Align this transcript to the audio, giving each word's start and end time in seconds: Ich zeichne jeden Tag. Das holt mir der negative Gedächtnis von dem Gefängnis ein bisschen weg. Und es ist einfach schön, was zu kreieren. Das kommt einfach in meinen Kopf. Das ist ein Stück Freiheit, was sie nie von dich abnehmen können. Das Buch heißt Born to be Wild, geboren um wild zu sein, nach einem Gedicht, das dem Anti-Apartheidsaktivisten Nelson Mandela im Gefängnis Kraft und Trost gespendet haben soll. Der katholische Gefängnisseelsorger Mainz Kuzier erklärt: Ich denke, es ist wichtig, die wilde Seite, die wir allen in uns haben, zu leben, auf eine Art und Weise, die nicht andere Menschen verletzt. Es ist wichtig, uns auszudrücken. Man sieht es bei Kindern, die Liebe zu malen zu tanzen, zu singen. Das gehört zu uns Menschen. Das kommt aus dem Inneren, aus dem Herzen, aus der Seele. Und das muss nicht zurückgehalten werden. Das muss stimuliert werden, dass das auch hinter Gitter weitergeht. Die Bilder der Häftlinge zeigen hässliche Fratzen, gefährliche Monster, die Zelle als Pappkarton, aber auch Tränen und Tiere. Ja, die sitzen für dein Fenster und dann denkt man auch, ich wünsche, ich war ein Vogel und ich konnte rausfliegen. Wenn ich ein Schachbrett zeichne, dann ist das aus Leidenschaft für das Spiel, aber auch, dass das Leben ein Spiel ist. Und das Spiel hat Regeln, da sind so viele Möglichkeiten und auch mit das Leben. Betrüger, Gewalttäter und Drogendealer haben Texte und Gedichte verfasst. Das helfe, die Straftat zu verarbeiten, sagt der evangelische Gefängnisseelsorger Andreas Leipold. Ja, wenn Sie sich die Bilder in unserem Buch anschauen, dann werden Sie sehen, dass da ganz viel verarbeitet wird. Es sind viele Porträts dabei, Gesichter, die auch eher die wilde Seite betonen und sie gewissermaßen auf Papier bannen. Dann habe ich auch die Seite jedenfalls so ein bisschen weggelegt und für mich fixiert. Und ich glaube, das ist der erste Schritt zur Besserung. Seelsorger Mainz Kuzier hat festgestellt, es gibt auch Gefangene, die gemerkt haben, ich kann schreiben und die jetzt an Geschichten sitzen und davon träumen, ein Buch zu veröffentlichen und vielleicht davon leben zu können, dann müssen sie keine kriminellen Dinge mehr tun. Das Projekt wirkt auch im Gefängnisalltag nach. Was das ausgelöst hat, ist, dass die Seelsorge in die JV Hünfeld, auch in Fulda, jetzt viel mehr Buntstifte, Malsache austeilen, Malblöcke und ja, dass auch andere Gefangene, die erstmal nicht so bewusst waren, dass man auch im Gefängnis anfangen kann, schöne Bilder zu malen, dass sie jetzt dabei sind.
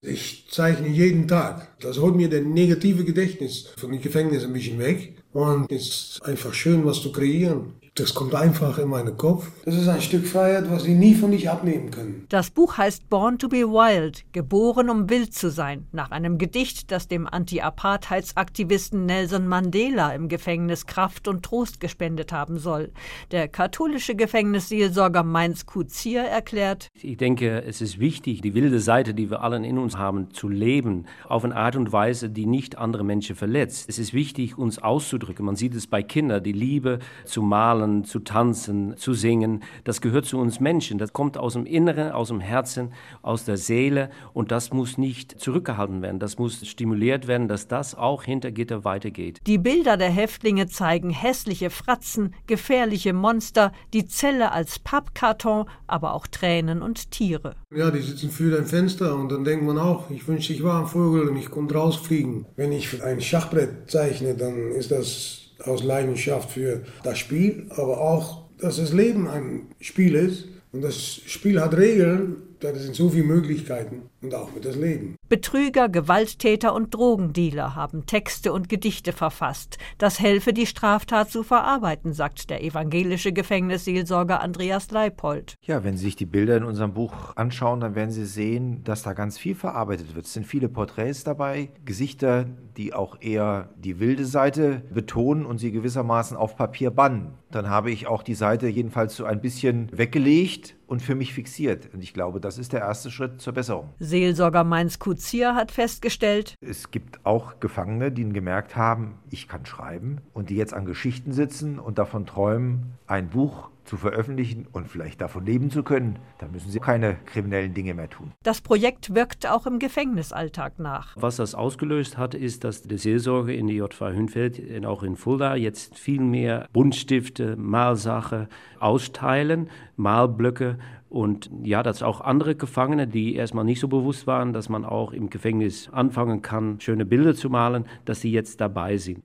Ich 0.00 0.47
zeichne 0.48 0.88
jeden 0.88 1.28
Tag. 1.28 1.78
Das 1.80 2.00
holt 2.00 2.16
mir 2.16 2.28
der 2.28 2.42
negative 2.42 3.04
Gedächtnis 3.04 3.68
von 3.76 3.92
dem 3.92 4.00
Gefängnis 4.00 4.44
ein 4.44 4.52
bisschen 4.52 4.78
weg. 4.78 5.14
Und 5.32 5.70
es 5.70 5.88
ist 5.88 6.22
einfach 6.24 6.54
schön, 6.54 6.84
was 6.84 7.02
zu 7.02 7.12
kreieren. 7.12 7.74
Das 7.98 8.14
kommt 8.14 8.32
einfach 8.36 8.78
in 8.78 8.88
meinen 8.88 9.16
Kopf. 9.16 9.50
Das 9.64 9.74
ist 9.74 9.88
ein 9.88 10.00
Stück 10.00 10.24
Freiheit, 10.24 10.70
was 10.70 10.84
sie 10.84 10.94
nie 10.94 11.14
von 11.14 11.32
dich 11.32 11.50
abnehmen 11.50 11.90
können. 11.90 12.26
Das 12.28 12.50
Buch 12.50 12.78
heißt 12.78 13.08
Born 13.10 13.38
to 13.38 13.48
be 13.48 13.66
Wild, 13.66 14.24
geboren 14.30 14.88
um 14.88 15.10
wild 15.10 15.34
zu 15.34 15.50
sein, 15.50 15.88
nach 15.90 16.12
einem 16.12 16.38
Gedicht, 16.38 16.92
das 16.92 17.08
dem 17.08 17.26
Anti-Apartheidsaktivisten 17.26 19.04
Nelson 19.04 19.48
Mandela 19.48 20.14
im 20.14 20.28
Gefängnis 20.28 20.86
Kraft 20.86 21.26
und 21.26 21.42
Trost 21.42 21.80
gespendet 21.80 22.30
haben 22.30 22.58
soll. 22.58 22.92
Der 23.32 23.48
katholische 23.48 24.14
Gefängnisseelsorger 24.14 25.24
Mainz 25.24 25.66
Kuzier 25.66 26.22
erklärt: 26.22 26.86
Ich 27.02 27.16
denke, 27.16 27.64
es 27.64 27.80
ist 27.80 27.98
wichtig, 27.98 28.42
die 28.42 28.54
wilde 28.54 28.78
Seite, 28.78 29.12
die 29.12 29.28
wir 29.28 29.42
allen 29.42 29.64
in 29.64 29.76
uns 29.76 29.96
haben, 29.96 30.30
zu 30.38 30.48
leben, 30.48 31.06
auf 31.28 31.44
eine 31.44 31.56
Art 31.56 31.74
und 31.74 31.92
Weise, 31.92 32.30
die 32.30 32.46
nicht 32.46 32.78
andere 32.78 33.04
Menschen 33.04 33.34
verletzt. 33.34 33.88
Es 33.88 33.98
ist 33.98 34.14
wichtig, 34.14 34.56
uns 34.56 34.78
auszudrücken. 34.78 35.44
Man 35.44 35.56
sieht 35.56 35.74
es 35.74 35.86
bei 35.86 36.02
Kindern, 36.02 36.42
die 36.42 36.52
Liebe 36.52 37.00
zu 37.24 37.42
malen 37.42 38.04
zu 38.04 38.20
tanzen, 38.20 38.96
zu 38.96 39.14
singen. 39.14 39.64
Das 39.84 40.00
gehört 40.00 40.26
zu 40.26 40.38
uns 40.38 40.60
Menschen. 40.60 40.98
Das 40.98 41.12
kommt 41.12 41.36
aus 41.36 41.54
dem 41.54 41.66
Inneren, 41.66 42.12
aus 42.12 42.28
dem 42.28 42.40
Herzen, 42.40 42.92
aus 43.22 43.44
der 43.44 43.56
Seele. 43.56 44.10
Und 44.32 44.52
das 44.52 44.72
muss 44.72 44.96
nicht 44.96 45.40
zurückgehalten 45.40 46.02
werden. 46.02 46.20
Das 46.20 46.38
muss 46.38 46.66
stimuliert 46.66 47.26
werden, 47.26 47.48
dass 47.48 47.66
das 47.66 47.96
auch 47.96 48.22
hinter 48.22 48.52
Gitter 48.52 48.84
weitergeht. 48.84 49.40
Die 49.46 49.58
Bilder 49.58 49.96
der 49.96 50.10
Häftlinge 50.10 50.68
zeigen 50.68 51.10
hässliche 51.10 51.70
Fratzen, 51.70 52.34
gefährliche 52.46 53.12
Monster, 53.12 53.72
die 53.92 54.06
Zelle 54.06 54.52
als 54.52 54.78
Pappkarton, 54.78 55.64
aber 55.88 56.14
auch 56.14 56.28
Tränen 56.28 56.80
und 56.82 57.10
Tiere. 57.10 57.56
Ja, 57.74 57.90
die 57.90 58.00
sitzen 58.00 58.30
für 58.30 58.50
dein 58.52 58.66
Fenster 58.66 59.16
und 59.16 59.32
dann 59.32 59.44
denkt 59.44 59.64
man 59.64 59.78
auch, 59.78 60.10
ich 60.10 60.27
wünsche, 60.28 60.52
ich 60.52 60.62
war 60.62 60.80
ein 60.80 60.86
Vogel 60.86 61.28
und 61.28 61.36
ich 61.36 61.50
konnte 61.50 61.74
rausfliegen. 61.74 62.46
Wenn 62.56 62.72
ich 62.72 63.02
ein 63.02 63.20
Schachbrett 63.20 63.90
zeichne, 63.90 64.34
dann 64.34 64.72
ist 64.72 64.90
das 64.90 65.38
aus 65.64 65.82
Leidenschaft 65.82 66.52
für 66.52 66.82
das 67.02 67.18
Spiel, 67.18 67.66
aber 67.70 68.00
auch, 68.00 68.44
dass 68.58 68.76
das 68.76 68.92
Leben 68.92 69.28
ein 69.28 69.68
Spiel 69.80 70.14
ist. 70.14 70.46
Und 70.72 70.82
das 70.82 71.20
Spiel 71.26 71.60
hat 71.60 71.76
Regeln, 71.76 72.36
da 72.60 72.74
sind 72.74 72.94
so 72.94 73.08
viele 73.10 73.24
Möglichkeiten 73.24 74.02
und 74.20 74.34
auch 74.34 74.52
mit 74.52 74.64
das 74.64 74.76
Leben. 74.76 75.16
Betrüger, 75.28 75.88
Gewalttäter 75.88 76.74
und 76.74 76.94
Drogendealer 76.94 77.74
haben 77.74 78.06
Texte 78.06 78.52
und 78.52 78.68
Gedichte 78.68 79.12
verfasst. 79.12 79.78
Das 79.98 80.18
helfe, 80.20 80.52
die 80.52 80.66
Straftat 80.66 81.30
zu 81.30 81.42
verarbeiten, 81.42 82.12
sagt 82.12 82.50
der 82.50 82.62
evangelische 82.62 83.32
Gefängnisseelsorger 83.32 84.40
Andreas 84.40 84.90
Leipold. 84.90 85.54
Ja, 85.64 85.84
wenn 85.84 85.96
Sie 85.96 86.04
sich 86.04 86.16
die 86.16 86.26
Bilder 86.26 86.56
in 86.56 86.64
unserem 86.64 86.94
Buch 86.94 87.36
anschauen, 87.36 87.80
dann 87.80 87.94
werden 87.94 88.10
Sie 88.10 88.26
sehen, 88.26 88.82
dass 88.84 89.02
da 89.02 89.12
ganz 89.12 89.38
viel 89.38 89.54
verarbeitet 89.54 90.14
wird. 90.14 90.26
Es 90.26 90.32
sind 90.32 90.46
viele 90.46 90.68
Porträts 90.68 91.24
dabei, 91.24 91.70
Gesichter, 91.84 92.46
die 92.76 92.94
auch 92.94 93.20
eher 93.20 93.70
die 93.76 94.00
wilde 94.00 94.24
Seite 94.24 94.82
betonen 94.92 95.44
und 95.44 95.58
sie 95.58 95.72
gewissermaßen 95.72 96.36
auf 96.36 96.56
Papier 96.56 96.90
bannen. 96.90 97.34
Dann 97.50 97.68
habe 97.68 97.90
ich 97.90 98.06
auch 98.06 98.22
die 98.22 98.34
Seite 98.34 98.68
jedenfalls 98.68 99.16
so 99.16 99.24
ein 99.24 99.40
bisschen 99.40 99.90
weggelegt 99.92 100.77
und 100.88 101.02
für 101.02 101.14
mich 101.14 101.34
fixiert. 101.34 101.90
Und 101.94 102.02
ich 102.02 102.14
glaube, 102.14 102.40
das 102.40 102.58
ist 102.58 102.72
der 102.72 102.80
erste 102.80 103.10
Schritt 103.10 103.40
zur 103.40 103.52
Besserung. 103.52 103.90
Seelsorger 104.00 104.64
Mainz 104.64 104.98
Kuzier 104.98 105.54
hat 105.54 105.70
festgestellt, 105.70 106.54
es 106.60 106.90
gibt 106.90 107.24
auch 107.24 107.60
Gefangene, 107.60 108.10
die 108.10 108.28
gemerkt 108.28 108.74
haben, 108.74 109.18
ich 109.30 109.46
kann 109.46 109.66
schreiben 109.66 110.18
und 110.32 110.50
die 110.50 110.56
jetzt 110.56 110.74
an 110.74 110.86
Geschichten 110.86 111.32
sitzen 111.32 111.78
und 111.78 111.98
davon 111.98 112.26
träumen, 112.26 112.94
ein 113.06 113.28
Buch 113.28 113.70
zu 113.88 113.96
veröffentlichen 113.96 114.66
und 114.70 114.88
vielleicht 114.88 115.20
davon 115.20 115.46
leben 115.46 115.70
zu 115.70 115.82
können, 115.82 116.18
dann 116.38 116.52
müssen 116.52 116.70
sie 116.70 116.78
keine 116.78 117.16
kriminellen 117.24 117.74
Dinge 117.74 117.94
mehr 117.94 118.10
tun. 118.10 118.32
Das 118.42 118.60
Projekt 118.60 119.14
wirkt 119.14 119.48
auch 119.48 119.66
im 119.66 119.78
Gefängnisalltag 119.78 120.78
nach. 120.78 121.16
Was 121.16 121.36
das 121.36 121.54
ausgelöst 121.54 122.18
hat, 122.18 122.34
ist, 122.34 122.64
dass 122.64 122.82
die 122.82 122.98
Seelsorge 122.98 123.54
in 123.54 123.66
die 123.66 123.76
JV 123.76 124.10
Hünfeld, 124.10 124.84
auch 124.84 125.02
in 125.02 125.16
Fulda, 125.16 125.56
jetzt 125.56 125.98
viel 125.98 126.20
mehr 126.20 126.68
Buntstifte, 126.72 127.56
Malsache 127.56 128.48
austeilen, 128.78 129.70
Malblöcke 129.96 130.78
und 131.08 131.50
ja, 131.62 131.82
dass 131.82 132.02
auch 132.02 132.20
andere 132.20 132.54
Gefangene, 132.54 133.06
die 133.06 133.34
erstmal 133.34 133.64
nicht 133.64 133.80
so 133.80 133.88
bewusst 133.88 134.26
waren, 134.26 134.52
dass 134.52 134.68
man 134.68 134.84
auch 134.84 135.12
im 135.12 135.30
Gefängnis 135.30 135.88
anfangen 135.90 136.42
kann, 136.42 136.80
schöne 136.80 137.06
Bilder 137.06 137.34
zu 137.34 137.48
malen, 137.48 137.86
dass 138.04 138.20
sie 138.20 138.30
jetzt 138.30 138.60
dabei 138.60 138.98
sind. 138.98 139.22